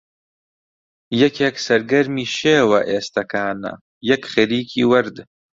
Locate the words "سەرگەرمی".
1.65-2.27